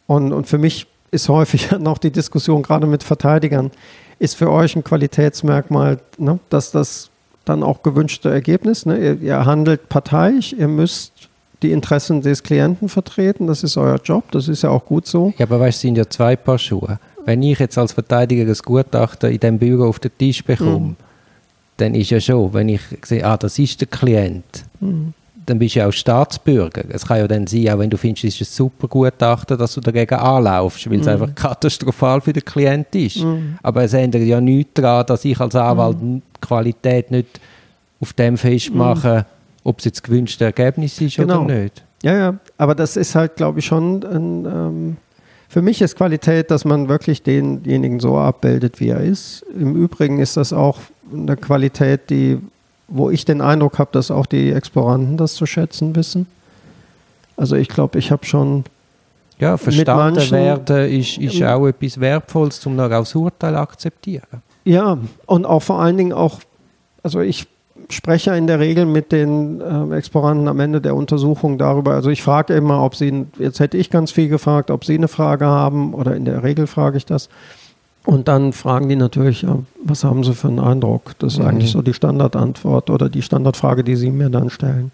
[0.05, 3.71] Und, und für mich ist häufig noch die Diskussion, gerade mit Verteidigern,
[4.19, 7.09] ist für euch ein Qualitätsmerkmal, ne, dass das
[7.45, 11.29] dann auch gewünschte Ergebnis, ne, ihr, ihr handelt parteiisch, ihr müsst
[11.63, 15.33] die Interessen des Klienten vertreten, das ist euer Job, das ist ja auch gut so.
[15.39, 16.99] Ja, aber weißt, es sind ja zwei Paar Schuhe.
[17.25, 20.95] Wenn ich jetzt als Verteidiger das Gutachten in diesem Büro auf den Tisch bekomme, mhm.
[21.77, 25.13] dann ist ja schon, wenn ich sehe, ah, das ist der Klient, mhm.
[25.45, 26.83] dann bist du ja auch Staatsbürger.
[26.89, 29.73] Es kann ja dann sein, auch wenn du findest, es ist ein super Gutachten, dass
[29.73, 31.13] du dagegen anlaufst, weil es mhm.
[31.13, 33.17] einfach katastrophal für den Klient ist.
[33.17, 33.57] Mhm.
[33.63, 37.39] Aber es ändert ja nichts daran, dass ich als Anwalt die Qualität nicht
[38.01, 39.25] auf dem festmache,
[39.63, 41.45] ob es jetzt gewünschte Ergebnis ist genau.
[41.45, 41.83] oder nicht.
[42.03, 44.97] Ja, ja, aber das ist halt, glaube ich, schon ein, ähm,
[45.53, 49.45] für mich ist Qualität, dass man wirklich denjenigen so abbildet, wie er ist.
[49.53, 50.79] Im Übrigen ist das auch
[51.13, 52.39] eine Qualität, die,
[52.87, 56.25] wo ich den Eindruck habe, dass auch die Exploranten das zu schätzen wissen.
[57.37, 58.63] Also ich glaube, ich habe schon
[59.37, 64.41] ja, verstanden manchen, werden ist, ist auch etwas Wertvolles, um noch als Urteil akzeptieren.
[64.65, 64.97] Ja,
[65.27, 66.39] und auch vor allen Dingen auch,
[67.03, 67.45] also ich
[67.89, 71.93] spreche in der Regel mit den äh, Exploranten am Ende der Untersuchung darüber.
[71.93, 75.07] Also ich frage immer, ob sie, jetzt hätte ich ganz viel gefragt, ob sie eine
[75.07, 77.29] Frage haben oder in der Regel frage ich das.
[78.05, 81.13] Und dann fragen die natürlich, ja, was haben sie für einen Eindruck?
[81.19, 81.47] Das ist mhm.
[81.47, 84.91] eigentlich so die Standardantwort oder die Standardfrage, die sie mir dann stellen.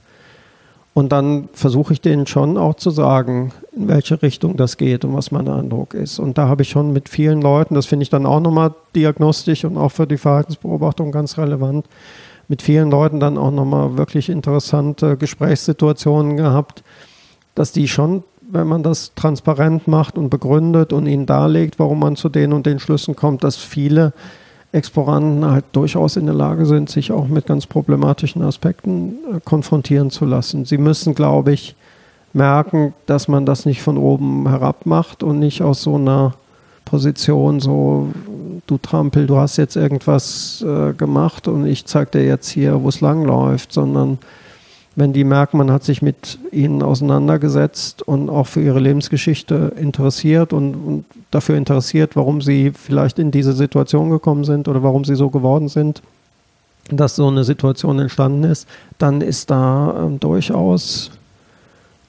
[0.94, 5.14] Und dann versuche ich denen schon auch zu sagen, in welche Richtung das geht und
[5.14, 6.20] was mein Eindruck ist.
[6.20, 9.66] Und da habe ich schon mit vielen Leuten, das finde ich dann auch nochmal diagnostisch
[9.66, 11.86] und auch für die Verhaltensbeobachtung ganz relevant,
[12.50, 16.84] mit vielen Leuten dann auch nochmal wirklich interessante Gesprächssituationen gehabt,
[17.56, 22.16] dass die schon wenn man das transparent macht und begründet und ihnen darlegt, warum man
[22.16, 24.14] zu den und den Schlüssen kommt, dass viele
[24.72, 30.12] Exploranten halt durchaus in der Lage sind, sich auch mit ganz problematischen Aspekten äh, konfrontieren
[30.12, 30.66] zu lassen.
[30.66, 31.76] Sie müssen, glaube ich,
[32.34, 36.36] merken, dass man das nicht von oben herab macht und nicht aus so einer
[36.86, 38.10] Position so,
[38.70, 42.90] du Trampel, du hast jetzt irgendwas äh, gemacht und ich zeige dir jetzt hier, wo
[42.90, 44.20] es langläuft, sondern
[44.96, 50.52] wenn die merken, man hat sich mit ihnen auseinandergesetzt und auch für ihre Lebensgeschichte interessiert
[50.52, 55.16] und, und, dafür interessiert, warum sie vielleicht in diese Situation gekommen sind oder warum sie
[55.16, 56.02] so geworden sind,
[56.92, 58.68] dass so eine Situation entstanden ist,
[58.98, 61.12] dann ist da ähm, durchaus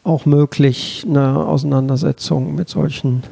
[0.03, 3.23] auch möglich eine Auseinandersetzung mit solchen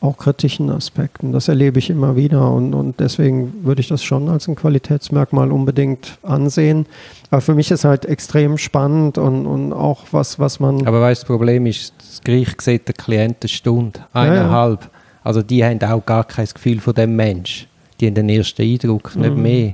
[0.00, 1.32] auch kritischen Aspekten.
[1.32, 5.50] Das erlebe ich immer wieder und, und deswegen würde ich das schon als ein Qualitätsmerkmal
[5.50, 6.86] unbedingt ansehen.
[7.30, 10.86] Aber für mich ist halt extrem spannend und, und auch was, was man.
[10.86, 14.80] Aber weißt das Problem ist, das Gericht sieht der Klient eine Stunde, eineinhalb.
[14.80, 14.92] Ja, ja.
[15.24, 17.66] Also die haben auch gar kein Gefühl von dem Mensch.
[17.98, 19.42] Die haben den ersten Eindruck, nicht mhm.
[19.42, 19.72] mehr.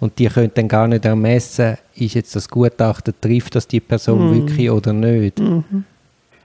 [0.00, 4.28] Und die können dann gar nicht ermessen, ist jetzt das Gutachten, trifft das die Person
[4.28, 4.34] mhm.
[4.34, 5.38] wirklich oder nicht.
[5.38, 5.84] Mhm.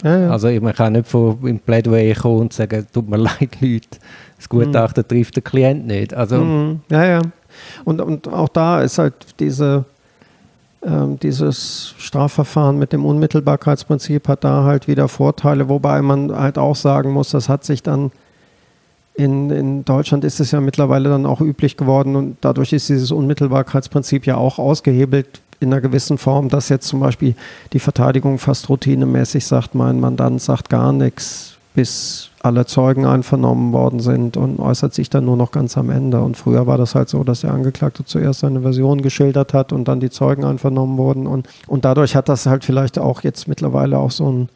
[0.03, 0.29] Ja, ja.
[0.29, 3.87] Also man kann nicht von, im Plädoyer kommen und sagen, tut mir leid, Leute,
[4.37, 5.07] das Gutachten mhm.
[5.07, 6.13] trifft den Klient nicht.
[6.13, 6.81] Also, mhm.
[6.89, 7.21] Ja, ja.
[7.85, 9.85] Und, und auch da ist halt diese,
[10.85, 16.75] ähm, dieses Strafverfahren mit dem Unmittelbarkeitsprinzip hat da halt wieder Vorteile, wobei man halt auch
[16.75, 18.11] sagen muss, das hat sich dann
[19.15, 23.11] in, in Deutschland ist es ja mittlerweile dann auch üblich geworden und dadurch ist dieses
[23.11, 27.35] Unmittelbarkeitsprinzip ja auch ausgehebelt in einer gewissen Form, dass jetzt zum Beispiel
[27.73, 33.99] die Verteidigung fast routinemäßig sagt, mein Mandant sagt gar nichts, bis alle Zeugen einvernommen worden
[33.99, 36.21] sind und äußert sich dann nur noch ganz am Ende.
[36.21, 39.87] Und früher war das halt so, dass der Angeklagte zuerst seine Version geschildert hat und
[39.87, 41.25] dann die Zeugen einvernommen wurden.
[41.25, 44.49] Und, und dadurch hat das halt vielleicht auch jetzt mittlerweile auch so einen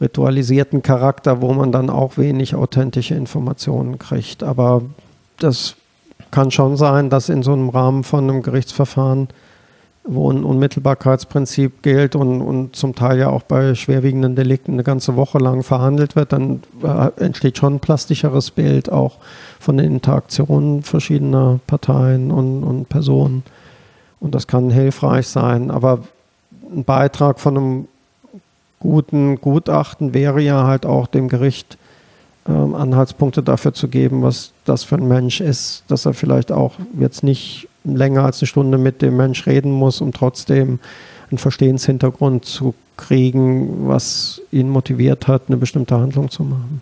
[0.00, 4.42] ritualisierten Charakter, wo man dann auch wenig authentische Informationen kriegt.
[4.42, 4.82] Aber
[5.38, 5.76] das
[6.30, 9.28] kann schon sein, dass in so einem Rahmen von einem Gerichtsverfahren
[10.04, 15.14] wo ein Unmittelbarkeitsprinzip gilt und, und zum Teil ja auch bei schwerwiegenden Delikten eine ganze
[15.14, 19.18] Woche lang verhandelt wird, dann äh, entsteht schon ein plastischeres Bild auch
[19.60, 23.44] von den Interaktionen verschiedener Parteien und, und Personen.
[24.18, 25.70] Und das kann hilfreich sein.
[25.70, 26.00] Aber
[26.74, 27.88] ein Beitrag von einem
[28.80, 31.78] guten Gutachten wäre ja halt auch dem Gericht
[32.48, 36.72] ähm, Anhaltspunkte dafür zu geben, was das für ein Mensch ist, dass er vielleicht auch
[36.98, 40.78] jetzt nicht länger als eine Stunde mit dem Mensch reden muss, um trotzdem
[41.30, 46.80] einen Verstehenshintergrund zu kriegen, was ihn motiviert hat, eine bestimmte Handlung zu machen.